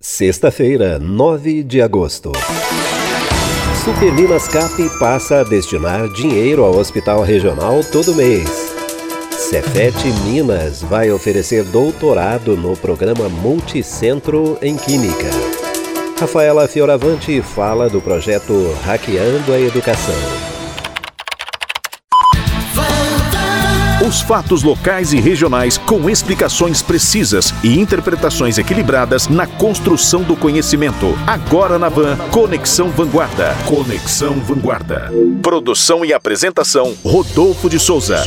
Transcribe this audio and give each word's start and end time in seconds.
Sexta-feira, 0.00 0.96
9 1.00 1.64
de 1.64 1.82
agosto. 1.82 2.30
Super 3.84 4.12
Minas 4.12 4.46
Cap 4.46 4.72
passa 5.00 5.40
a 5.40 5.42
destinar 5.42 6.08
dinheiro 6.12 6.62
ao 6.64 6.76
Hospital 6.76 7.22
Regional 7.22 7.80
todo 7.90 8.14
mês. 8.14 8.48
Cefet 9.36 9.96
Minas 10.24 10.82
vai 10.82 11.10
oferecer 11.10 11.64
doutorado 11.64 12.56
no 12.56 12.76
programa 12.76 13.28
Multicentro 13.28 14.56
em 14.62 14.76
Química. 14.76 15.30
Rafaela 16.20 16.68
Fioravante 16.68 17.42
fala 17.42 17.90
do 17.90 18.00
projeto 18.00 18.52
Hackeando 18.84 19.52
a 19.52 19.58
Educação. 19.58 20.57
Os 24.08 24.22
fatos 24.22 24.62
locais 24.62 25.12
e 25.12 25.20
regionais 25.20 25.76
com 25.76 26.08
explicações 26.08 26.80
precisas 26.80 27.52
e 27.62 27.78
interpretações 27.78 28.56
equilibradas 28.56 29.28
na 29.28 29.46
construção 29.46 30.22
do 30.22 30.34
conhecimento. 30.34 31.14
Agora 31.26 31.78
na 31.78 31.90
Van, 31.90 32.16
Conexão 32.30 32.88
Vanguarda. 32.88 33.54
Conexão 33.66 34.40
Vanguarda. 34.40 35.12
Produção 35.42 36.06
e 36.06 36.14
apresentação: 36.14 36.96
Rodolfo 37.04 37.68
de 37.68 37.78
Souza. 37.78 38.24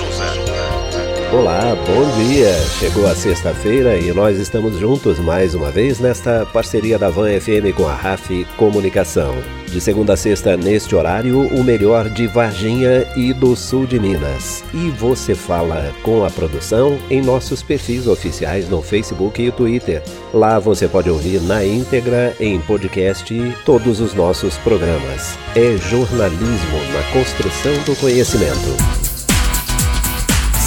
Olá, 1.33 1.61
bom 1.87 2.25
dia! 2.25 2.53
Chegou 2.77 3.07
a 3.07 3.15
sexta-feira 3.15 3.97
e 3.97 4.11
nós 4.11 4.37
estamos 4.37 4.77
juntos 4.77 5.17
mais 5.17 5.55
uma 5.55 5.71
vez 5.71 5.97
nesta 5.97 6.45
parceria 6.45 6.99
da 6.99 7.09
Van 7.09 7.39
FM 7.39 7.73
com 7.73 7.87
a 7.87 7.93
RAF 7.93 8.45
Comunicação. 8.57 9.33
De 9.65 9.79
segunda 9.79 10.13
a 10.13 10.17
sexta, 10.17 10.57
neste 10.57 10.93
horário, 10.93 11.39
o 11.39 11.63
melhor 11.63 12.09
de 12.09 12.27
Varginha 12.27 13.07
e 13.15 13.31
do 13.31 13.55
sul 13.55 13.85
de 13.85 13.97
Minas. 13.97 14.61
E 14.73 14.89
você 14.89 15.33
fala 15.33 15.93
com 16.03 16.25
a 16.25 16.29
produção 16.29 16.99
em 17.09 17.21
nossos 17.21 17.63
perfis 17.63 18.07
oficiais 18.07 18.67
no 18.67 18.81
Facebook 18.81 19.41
e 19.41 19.53
Twitter. 19.53 20.03
Lá 20.33 20.59
você 20.59 20.85
pode 20.85 21.09
ouvir 21.09 21.39
na 21.39 21.65
íntegra, 21.65 22.35
em 22.41 22.59
podcast, 22.59 23.33
todos 23.65 24.01
os 24.01 24.13
nossos 24.13 24.57
programas. 24.57 25.37
É 25.55 25.77
jornalismo 25.77 26.77
na 26.91 27.03
construção 27.13 27.71
do 27.85 27.95
conhecimento. 27.95 29.00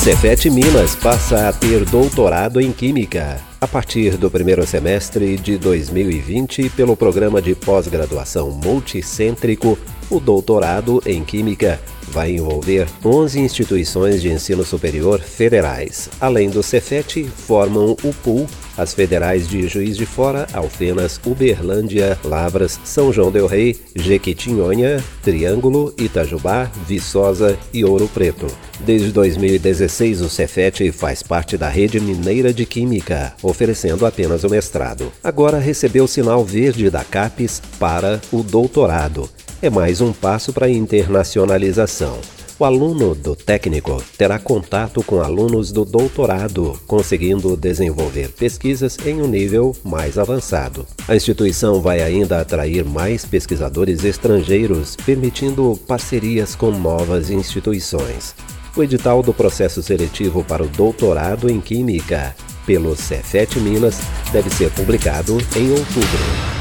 Cefet 0.05 0.51
Minas 0.51 0.95
passa 0.95 1.49
a 1.49 1.53
ter 1.55 1.83
doutorado 1.87 2.61
em 2.61 2.71
Química 2.71 3.41
a 3.59 3.67
partir 3.67 4.19
do 4.19 4.31
primeiro 4.31 4.67
semestre 4.67 5.39
de 5.39 5.57
2020 5.57 6.69
pelo 6.69 6.95
programa 6.95 7.41
de 7.41 7.55
pós-graduação 7.55 8.51
multicêntrico. 8.51 9.79
O 10.11 10.21
doutorado 10.21 11.03
em 11.07 11.25
Química 11.25 11.81
vai 12.09 12.33
envolver 12.33 12.87
11 13.05 13.41
instituições 13.41 14.23
de 14.23 14.31
ensino 14.31 14.65
superior 14.65 15.21
federais. 15.21 16.09
Além 16.21 16.51
do 16.51 16.63
Cefet, 16.63 17.25
formam 17.25 17.97
o 18.03 18.13
pool 18.13 18.47
as 18.77 18.93
federais 18.93 19.49
de 19.49 19.67
Juiz 19.69 19.97
de 19.97 20.07
Fora, 20.07 20.47
Alfenas, 20.53 21.21
Uberlândia, 21.25 22.19
Lavras, 22.25 22.79
São 22.85 23.13
João 23.13 23.31
del 23.31 23.47
Rei, 23.47 23.77
Jequitinhonha, 23.95 25.03
Triângulo, 25.23 25.95
Itajubá, 25.97 26.71
Viçosa 26.87 27.57
e 27.73 27.85
Ouro 27.85 28.09
Preto. 28.09 28.47
Desde 28.81 29.13
2016, 29.13 30.21
o 30.21 30.29
Cefet 30.29 30.91
faz 30.93 31.23
parte 31.23 31.57
da 31.57 31.69
rede 31.69 32.01
mineira 32.01 32.53
de 32.53 32.67
Química, 32.67 33.33
oferecendo 33.43 34.05
apenas 34.05 34.45
o 34.45 34.51
mestrado. 34.51 35.13
Agora 35.23 35.59
recebeu 35.59 36.05
o 36.05 36.09
sinal 36.09 36.45
verde 36.45 36.91
da 36.91 37.05
CAPES 37.05 37.63
para 37.79 38.21
o 38.33 38.43
doutorado. 38.43 39.29
É 39.65 39.71
mais 39.71 40.03
um 40.03 40.13
passo 40.13 40.53
para 40.53 40.67
a 40.67 40.71
internacionalização. 40.71 42.19
O 42.59 42.67
aluno 42.67 43.15
do 43.15 43.35
técnico 43.35 44.05
terá 44.19 44.39
contato 44.39 45.03
com 45.03 45.23
alunos 45.23 45.73
do 45.73 45.87
doutorado, 45.87 46.79
conseguindo 46.87 47.57
desenvolver 47.57 48.29
pesquisas 48.33 48.99
em 49.07 49.23
um 49.23 49.27
nível 49.27 49.75
mais 49.83 50.19
avançado. 50.19 50.87
A 51.09 51.17
instituição 51.17 51.81
vai 51.81 52.03
ainda 52.03 52.43
atrair 52.43 52.85
mais 52.85 53.25
pesquisadores 53.25 54.05
estrangeiros, 54.05 54.97
permitindo 54.97 55.81
parcerias 55.89 56.55
com 56.55 56.71
novas 56.71 57.31
instituições. 57.31 58.35
O 58.77 58.83
edital 58.83 59.23
do 59.23 59.33
processo 59.33 59.83
seletivo 59.83 60.45
para 60.45 60.63
o 60.63 60.69
doutorado 60.69 61.51
em 61.51 61.59
Química 61.59 62.37
pelo 62.67 62.95
Cefet 62.95 63.59
Minas 63.59 63.99
deve 64.31 64.51
ser 64.51 64.71
publicado 64.73 65.39
em 65.57 65.71
outubro. 65.71 66.54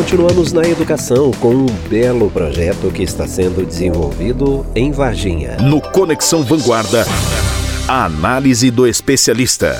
Continuamos 0.00 0.50
na 0.50 0.62
educação 0.62 1.30
com 1.32 1.50
um 1.50 1.66
belo 1.66 2.30
projeto 2.30 2.90
que 2.90 3.02
está 3.02 3.26
sendo 3.26 3.66
desenvolvido 3.66 4.64
em 4.74 4.90
Varginha. 4.90 5.58
No 5.58 5.78
Conexão 5.78 6.42
Vanguarda, 6.42 7.04
a 7.86 8.06
análise 8.06 8.70
do 8.70 8.86
especialista. 8.86 9.76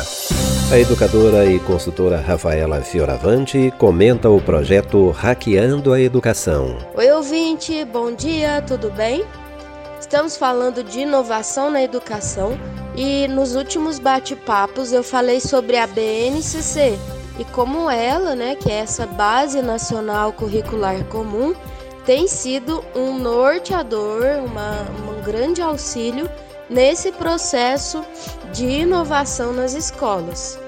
A 0.71 0.79
educadora 0.79 1.47
e 1.47 1.59
consultora 1.61 2.21
Rafaela 2.21 2.83
Fioravante 2.83 3.73
comenta 3.79 4.29
o 4.29 4.43
projeto 4.43 5.09
Hackeando 5.11 5.91
a 5.91 5.99
Educação. 5.99 6.77
Oi, 6.95 7.11
ouvinte, 7.13 7.83
bom 7.87 8.13
dia, 8.13 8.61
tudo 8.61 8.91
bem? 8.91 9.25
Estamos 9.99 10.37
falando 10.37 10.85
de 10.85 11.01
inovação 11.01 11.71
na 11.71 11.83
educação 11.83 12.61
e 12.95 13.27
nos 13.27 13.55
últimos 13.55 13.99
bate-papos 13.99 14.93
eu 14.93 15.03
falei 15.03 15.41
sobre 15.41 15.79
a 15.79 15.87
BNCC, 15.87 16.99
e 17.41 17.45
como 17.47 17.91
ela, 17.91 18.35
né, 18.37 18.55
que 18.55 18.71
é 18.71 18.81
essa 18.81 19.07
base 19.07 19.63
nacional 19.63 20.31
curricular 20.31 21.03
comum, 21.07 21.55
tem 22.05 22.29
sido 22.29 22.85
um 22.95 23.19
norteador, 23.19 24.45
uma, 24.45 24.83
um 25.11 25.23
grande 25.23 25.63
auxílio 25.63 26.29
nesse 26.69 27.11
processo 27.11 28.05
de 28.53 28.67
inovação 28.67 29.55
nas 29.55 29.73
escolas. 29.73 30.59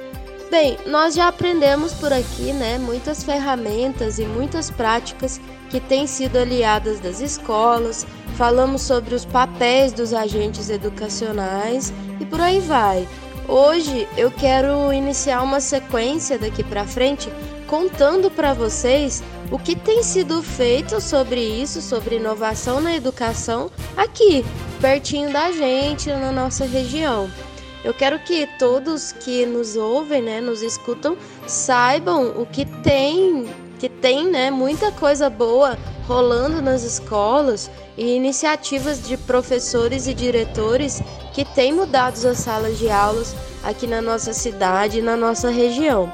Bem, 0.51 0.79
nós 0.87 1.15
já 1.15 1.29
aprendemos 1.29 1.93
por 1.93 2.11
aqui, 2.11 2.55
né, 2.55 2.79
muitas 2.79 3.23
ferramentas 3.23 4.19
e 4.19 4.25
muitas 4.25 4.71
práticas 4.71 5.39
que 5.69 5.79
têm 5.79 6.07
sido 6.07 6.39
aliadas 6.39 7.01
das 7.01 7.21
escolas, 7.21 8.07
falamos 8.39 8.81
sobre 8.81 9.15
os 9.15 9.27
papéis 9.27 9.93
dos 9.93 10.15
agentes 10.15 10.71
educacionais 10.71 11.93
e 12.19 12.25
por 12.25 12.41
aí 12.41 12.61
vai. 12.61 13.07
Hoje 13.49 14.09
eu 14.17 14.31
quero 14.31 14.93
iniciar 14.93 15.43
uma 15.43 15.61
sequência 15.61 16.39
daqui 16.39 16.63
para 16.63 16.87
frente 16.87 17.29
contando 17.67 18.31
para 18.31 18.55
vocês 18.55 19.23
o 19.51 19.59
que 19.59 19.75
tem 19.75 20.03
sido 20.03 20.43
feito 20.43 21.01
sobre 21.01 21.41
isso, 21.41 21.83
sobre 21.83 22.17
inovação 22.17 22.81
na 22.81 22.95
educação 22.95 23.71
aqui, 23.97 24.45
pertinho 24.81 25.33
da 25.33 25.51
gente, 25.51 26.09
na 26.09 26.31
nossa 26.31 26.65
região. 26.65 27.31
Eu 27.85 27.93
quero 27.93 28.19
que 28.21 28.49
todos 28.59 29.11
que 29.13 29.45
nos 29.45 29.77
ouvem, 29.77 30.23
né, 30.23 30.41
nos 30.41 30.63
escutam, 30.63 31.17
saibam 31.47 32.41
o 32.41 32.47
que 32.47 32.65
tem, 32.65 33.49
que 33.79 33.89
tem, 33.89 34.31
né, 34.31 34.51
muita 34.51 34.93
coisa 34.93 35.29
boa 35.29 35.77
rolando 36.07 36.61
nas 36.61 36.83
escolas 36.83 37.71
e 37.97 38.15
iniciativas 38.15 39.07
de 39.07 39.17
professores 39.17 40.07
e 40.07 40.15
diretores 40.15 41.03
que 41.33 41.45
têm 41.45 41.73
mudado 41.73 42.15
as 42.27 42.39
salas 42.39 42.79
de 42.79 42.91
aulas 42.91 43.35
aqui 43.63 43.87
na 43.87 44.03
nossa 44.03 44.33
cidade 44.33 44.99
e 44.99 45.03
na 45.03 45.17
nossa 45.17 45.51
região. 45.51 46.13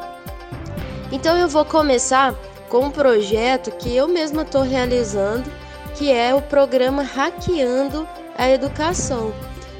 Então 1.10 1.36
eu 1.36 1.48
vou 1.48 1.64
começar 1.64 2.34
com 2.68 2.86
um 2.86 2.90
projeto 2.90 3.70
que 3.72 3.94
eu 3.94 4.06
mesma 4.06 4.42
estou 4.42 4.62
realizando, 4.62 5.50
que 5.96 6.12
é 6.12 6.34
o 6.34 6.42
programa 6.42 7.02
Hackeando 7.02 8.06
a 8.36 8.48
Educação. 8.48 9.32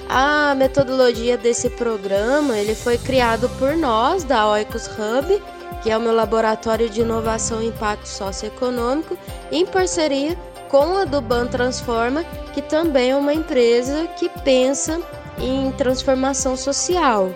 A 0.09 0.55
metodologia 0.55 1.37
desse 1.37 1.69
programa 1.69 2.57
ele 2.57 2.75
foi 2.75 2.97
criado 2.97 3.49
por 3.59 3.77
nós 3.77 4.25
da 4.25 4.49
Oikos 4.49 4.87
Hub, 4.87 5.43
que 5.83 5.91
é 5.91 5.97
o 5.97 6.01
meu 6.01 6.15
laboratório 6.15 6.89
de 6.89 7.01
inovação 7.01 7.63
e 7.63 7.69
impacto 7.69 8.07
socioeconômico, 8.07 9.17
em 9.51 9.65
parceria 9.65 10.37
com 10.69 10.99
a 10.99 11.05
do 11.05 11.21
Ban 11.21 11.47
Transforma, 11.47 12.25
que 12.53 12.61
também 12.61 13.11
é 13.11 13.17
uma 13.17 13.33
empresa 13.33 14.07
que 14.19 14.29
pensa 14.29 15.01
em 15.39 15.71
transformação 15.73 16.57
social. 16.57 17.31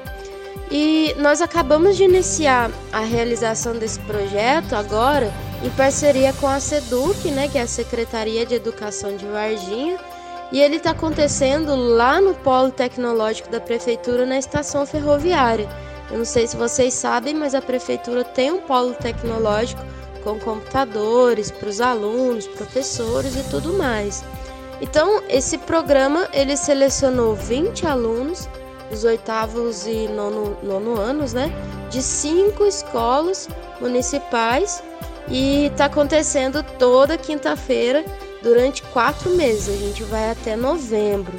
E 0.70 1.14
nós 1.18 1.40
acabamos 1.40 1.96
de 1.96 2.04
iniciar 2.04 2.70
a 2.92 3.00
realização 3.00 3.74
desse 3.74 4.00
projeto 4.00 4.74
agora 4.74 5.32
em 5.62 5.70
parceria 5.70 6.32
com 6.32 6.48
a 6.48 6.58
SEDUC, 6.58 7.30
né, 7.30 7.48
que 7.48 7.58
é 7.58 7.62
a 7.62 7.66
Secretaria 7.66 8.44
de 8.44 8.54
Educação 8.54 9.16
de 9.16 9.26
Varginha, 9.26 9.98
e 10.50 10.60
ele 10.60 10.76
está 10.76 10.90
acontecendo 10.90 11.74
lá 11.74 12.20
no 12.20 12.34
Polo 12.34 12.70
Tecnológico 12.70 13.50
da 13.50 13.60
Prefeitura, 13.60 14.26
na 14.26 14.38
estação 14.38 14.84
ferroviária. 14.84 15.68
Eu 16.10 16.18
não 16.18 16.24
sei 16.24 16.46
se 16.46 16.56
vocês 16.56 16.94
sabem, 16.94 17.34
mas 17.34 17.54
a 17.54 17.62
Prefeitura 17.62 18.24
tem 18.24 18.50
um 18.50 18.60
polo 18.60 18.94
tecnológico 18.94 19.82
com 20.22 20.38
computadores 20.38 21.50
para 21.50 21.68
os 21.68 21.80
alunos, 21.80 22.46
professores 22.46 23.34
e 23.36 23.42
tudo 23.50 23.72
mais. 23.72 24.24
Então, 24.80 25.22
esse 25.28 25.58
programa 25.58 26.28
ele 26.32 26.56
selecionou 26.56 27.34
20 27.34 27.86
alunos, 27.86 28.48
os 28.90 29.04
oitavos 29.04 29.86
e 29.86 30.08
nono, 30.08 30.56
nono 30.62 30.98
anos, 30.98 31.32
né, 31.32 31.52
de 31.90 32.02
cinco 32.02 32.64
escolas 32.64 33.48
municipais 33.80 34.82
e 35.28 35.66
está 35.66 35.86
acontecendo 35.86 36.62
toda 36.78 37.16
quinta-feira 37.16 38.04
durante 38.42 38.82
quatro 38.84 39.30
meses. 39.30 39.68
A 39.68 39.78
gente 39.78 40.02
vai 40.04 40.30
até 40.30 40.56
novembro. 40.56 41.32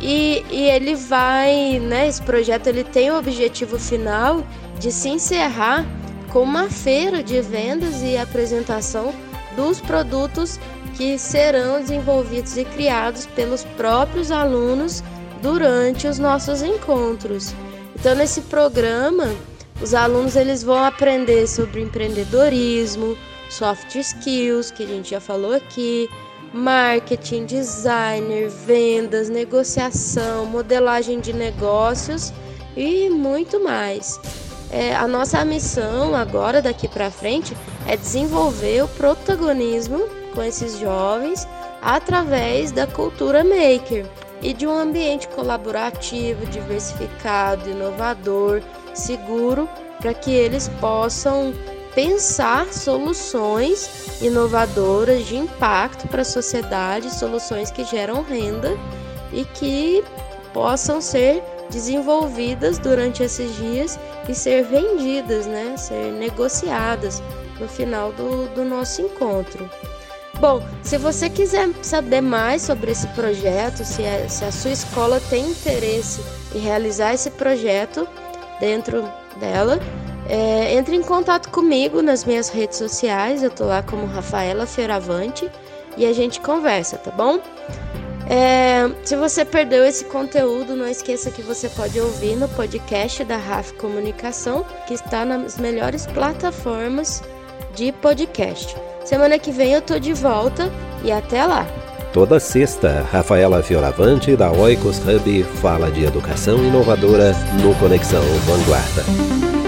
E, 0.00 0.44
e 0.50 0.68
ele 0.70 0.94
vai, 0.94 1.78
né? 1.80 2.08
Esse 2.08 2.22
projeto 2.22 2.66
ele 2.66 2.84
tem 2.84 3.10
o 3.10 3.18
objetivo 3.18 3.78
final 3.78 4.44
de 4.78 4.92
se 4.92 5.08
encerrar 5.08 5.86
com 6.32 6.42
uma 6.42 6.68
feira 6.68 7.22
de 7.22 7.40
vendas 7.40 8.02
e 8.02 8.16
apresentação 8.16 9.12
dos 9.56 9.80
produtos 9.80 10.60
que 10.96 11.18
serão 11.18 11.80
desenvolvidos 11.80 12.56
e 12.56 12.64
criados 12.64 13.26
pelos 13.26 13.64
próprios 13.76 14.30
alunos 14.30 15.02
durante 15.42 16.06
os 16.06 16.18
nossos 16.18 16.62
encontros. 16.62 17.54
Então, 17.94 18.14
nesse 18.14 18.42
programa, 18.42 19.34
os 19.80 19.94
alunos 19.94 20.36
eles 20.36 20.62
vão 20.62 20.82
aprender 20.82 21.46
sobre 21.46 21.82
empreendedorismo, 21.82 23.16
soft 23.48 23.94
skills, 23.94 24.70
que 24.70 24.82
a 24.82 24.86
gente 24.86 25.10
já 25.10 25.20
falou 25.20 25.52
aqui, 25.52 26.08
marketing, 26.56 27.44
designer, 27.44 28.48
vendas, 28.48 29.28
negociação, 29.28 30.46
modelagem 30.46 31.20
de 31.20 31.32
negócios 31.32 32.32
e 32.76 33.10
muito 33.10 33.62
mais. 33.62 34.18
É, 34.70 34.96
a 34.96 35.06
nossa 35.06 35.44
missão 35.44 36.14
agora, 36.14 36.60
daqui 36.60 36.88
para 36.88 37.10
frente, 37.10 37.56
é 37.86 37.96
desenvolver 37.96 38.82
o 38.82 38.88
protagonismo 38.88 40.08
com 40.34 40.42
esses 40.42 40.78
jovens 40.78 41.46
através 41.82 42.72
da 42.72 42.86
cultura 42.86 43.44
maker 43.44 44.04
e 44.42 44.52
de 44.52 44.66
um 44.66 44.76
ambiente 44.76 45.28
colaborativo, 45.28 46.44
diversificado, 46.46 47.70
inovador, 47.70 48.60
seguro, 48.92 49.68
para 50.00 50.12
que 50.12 50.30
eles 50.30 50.68
possam 50.80 51.54
pensar 51.96 52.70
soluções 52.74 54.20
inovadoras 54.20 55.24
de 55.24 55.34
impacto 55.34 56.06
para 56.06 56.20
a 56.20 56.26
sociedade, 56.26 57.12
soluções 57.12 57.70
que 57.70 57.84
geram 57.84 58.22
renda 58.22 58.76
e 59.32 59.46
que 59.46 60.04
possam 60.52 61.00
ser 61.00 61.42
desenvolvidas 61.70 62.78
durante 62.78 63.22
esses 63.22 63.56
dias 63.56 63.98
e 64.28 64.34
ser 64.34 64.64
vendidas, 64.64 65.46
né? 65.46 65.74
ser 65.78 66.12
negociadas 66.12 67.22
no 67.58 67.66
final 67.66 68.12
do, 68.12 68.46
do 68.54 68.62
nosso 68.62 69.00
encontro. 69.00 69.68
Bom, 70.38 70.62
se 70.82 70.98
você 70.98 71.30
quiser 71.30 71.70
saber 71.82 72.20
mais 72.20 72.60
sobre 72.60 72.90
esse 72.90 73.06
projeto, 73.08 73.86
se 73.86 74.02
a, 74.02 74.06
é, 74.06 74.28
se 74.28 74.44
a 74.44 74.52
sua 74.52 74.70
escola 74.70 75.18
tem 75.30 75.48
interesse 75.48 76.20
em 76.54 76.58
realizar 76.58 77.14
esse 77.14 77.30
projeto 77.30 78.06
dentro 78.60 79.02
dela, 79.40 79.80
é, 80.28 80.74
entre 80.74 80.96
em 80.96 81.02
contato 81.02 81.50
comigo 81.50 82.02
nas 82.02 82.24
minhas 82.24 82.48
redes 82.48 82.78
sociais, 82.78 83.42
eu 83.42 83.50
tô 83.50 83.64
lá 83.64 83.82
como 83.82 84.06
Rafaela 84.06 84.66
Fioravante 84.66 85.50
e 85.96 86.04
a 86.04 86.12
gente 86.12 86.40
conversa, 86.40 86.96
tá 86.96 87.10
bom? 87.10 87.40
É, 88.28 88.90
se 89.04 89.14
você 89.16 89.44
perdeu 89.44 89.84
esse 89.84 90.04
conteúdo, 90.06 90.74
não 90.74 90.88
esqueça 90.88 91.30
que 91.30 91.42
você 91.42 91.68
pode 91.68 92.00
ouvir 92.00 92.34
no 92.34 92.48
podcast 92.48 93.22
da 93.24 93.36
RAF 93.36 93.72
Comunicação, 93.74 94.66
que 94.86 94.94
está 94.94 95.24
nas 95.24 95.58
melhores 95.58 96.06
plataformas 96.06 97.22
de 97.74 97.92
podcast. 97.92 98.76
Semana 99.04 99.38
que 99.38 99.52
vem 99.52 99.74
eu 99.74 99.80
tô 99.80 99.98
de 100.00 100.12
volta 100.12 100.72
e 101.04 101.12
até 101.12 101.46
lá. 101.46 101.64
Toda 102.12 102.40
sexta, 102.40 103.06
Rafaela 103.12 103.62
Fioravante 103.62 104.34
da 104.34 104.50
Oikos 104.50 104.98
Hub 104.98 105.44
fala 105.60 105.90
de 105.90 106.04
educação 106.04 106.64
inovadora 106.64 107.32
no 107.62 107.74
Conexão 107.76 108.22
Vanguarda. 108.46 109.65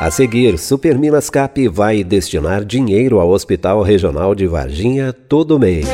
A 0.00 0.10
seguir, 0.10 0.58
Super 0.58 0.98
Minas 0.98 1.28
Cap 1.28 1.68
vai 1.68 2.02
destinar 2.02 2.64
dinheiro 2.64 3.20
ao 3.20 3.28
Hospital 3.28 3.82
Regional 3.82 4.34
de 4.34 4.46
Varginha 4.46 5.12
todo 5.12 5.58
mês. 5.58 5.86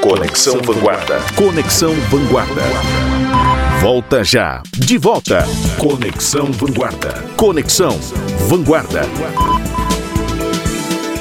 Conexão 0.00 0.60
Vanguarda. 0.60 1.20
Conexão 1.36 1.94
Vanguarda. 2.10 2.62
Volta 3.80 4.24
já. 4.24 4.64
De 4.76 4.98
volta. 4.98 5.44
Conexão 5.78 6.46
Vanguarda. 6.50 7.24
Conexão 7.36 7.96
Vanguarda. 8.48 9.02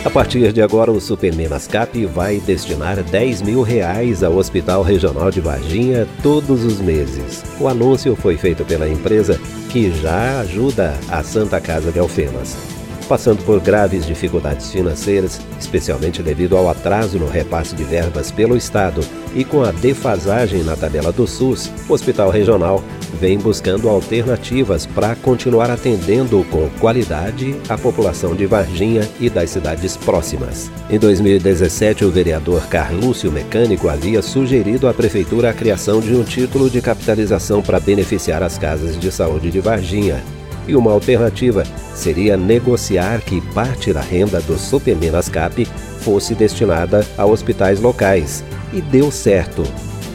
A 0.06 0.10
partir 0.10 0.52
de 0.52 0.62
agora, 0.62 0.92
o 0.92 1.00
Super 1.00 1.34
Menascap 1.34 2.06
vai 2.08 2.38
destinar 2.42 3.02
10 3.02 3.42
mil 3.42 3.62
reais 3.62 4.22
ao 4.22 4.36
Hospital 4.36 4.84
Regional 4.84 5.32
de 5.32 5.40
Varginha 5.40 6.06
todos 6.22 6.66
os 6.66 6.82
meses. 6.82 7.42
O 7.58 7.70
anúncio 7.70 8.14
foi 8.14 8.36
feito 8.36 8.66
pela 8.66 8.90
empresa 8.90 9.40
que 9.70 9.92
já 10.02 10.42
ajuda 10.42 10.94
a 11.10 11.24
Santa 11.24 11.62
Casa 11.62 11.90
de 11.90 12.00
Alfenas 12.00 12.74
passando 13.04 13.44
por 13.44 13.60
graves 13.60 14.06
dificuldades 14.06 14.72
financeiras, 14.72 15.42
especialmente 15.60 16.24
devido 16.24 16.58
ao 16.58 16.70
atraso 16.70 17.20
no 17.20 17.28
repasse 17.28 17.76
de 17.76 17.84
verbas 17.84 18.32
pelo 18.32 18.56
Estado 18.56 19.02
e 19.36 19.44
com 19.44 19.64
a 19.64 19.72
defasagem 19.72 20.64
na 20.64 20.76
tabela 20.76 21.12
do 21.12 21.28
SUS, 21.28 21.72
o 21.88 21.94
Hospital 21.94 22.30
Regional 22.30 22.84
vem 23.20 23.38
buscando 23.38 23.90
alternativas 23.90 24.86
para 24.86 25.16
continuar 25.16 25.70
atendendo 25.70 26.46
com 26.50 26.70
qualidade 26.80 27.56
a 27.70 27.78
população 27.78 28.36
de 28.36 28.46
Varginha 28.46 29.08
e 29.20 29.30
das 29.30 29.50
cidades 29.50 29.96
próximas. 29.96 30.72
Em 30.90 31.00
2017, 31.00 32.06
o 32.06 32.12
vereador 32.12 32.68
Carlúcio 32.68 33.32
Mecânico 33.32 33.90
havia 33.90 34.22
sugerido 34.22 34.88
à 34.88 34.94
Prefeitura 34.94 35.50
a 35.50 35.54
criação 35.54 36.00
de 36.00 36.14
um 36.14 36.24
título 36.24 36.70
de 36.70 36.82
capitalização 36.82 37.62
para 37.62 37.80
beneficiar 37.80 38.44
as 38.44 38.58
casas 38.58 39.00
de 39.00 39.12
saúde 39.12 39.52
de 39.52 39.60
Varginha 39.60 40.24
e 40.68 40.76
uma 40.76 40.92
alternativa 40.92 41.64
seria 41.94 42.38
negociar 42.38 43.22
que 43.22 43.42
parte 43.54 43.92
da 43.92 44.02
renda 44.02 44.40
do 44.42 44.58
Superminas 44.58 45.30
Cap 45.30 45.66
fosse 46.00 46.34
destinada 46.36 47.06
a 47.18 47.26
hospitais 47.26 47.80
locais. 47.80 48.44
E 48.74 48.82
deu 48.82 49.12
certo. 49.12 49.64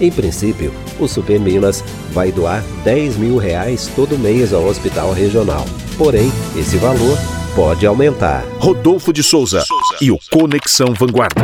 Em 0.01 0.11
princípio, 0.11 0.73
o 0.99 1.09
Superminas 1.09 1.83
vai 2.13 2.31
doar 2.31 2.63
10 2.85 3.17
mil 3.17 3.37
reais 3.37 3.91
todo 3.95 4.19
mês 4.19 4.53
ao 4.53 4.65
hospital 4.65 5.13
regional. 5.13 5.65
Porém, 5.97 6.31
esse 6.57 6.77
valor 6.77 7.19
pode 7.55 7.87
aumentar. 7.87 8.45
Rodolfo 8.59 9.13
de 9.13 9.23
Souza 9.23 9.65
e 10.01 10.11
o 10.11 10.19
Conexão 10.31 10.95
Vanguarda. 10.95 11.43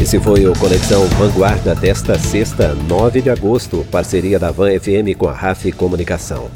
Esse 0.00 0.20
foi 0.20 0.46
o 0.46 0.52
Conexão 0.58 1.06
Vanguarda 1.08 1.74
desta 1.74 2.18
sexta, 2.18 2.74
9 2.74 3.22
de 3.22 3.30
agosto, 3.30 3.86
parceria 3.90 4.38
da 4.38 4.50
Van 4.50 4.68
FM 4.78 5.16
com 5.16 5.28
a 5.28 5.32
RAF 5.32 5.72
Comunicação. 5.72 6.50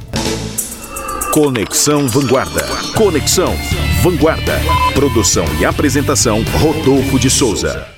Conexão 1.32 2.06
Vanguarda. 2.08 2.62
Conexão 2.94 3.54
Vanguarda. 4.02 4.60
Produção 4.94 5.44
e 5.60 5.64
apresentação 5.64 6.42
Rodolfo 6.60 7.18
de 7.18 7.30
Souza. 7.30 7.97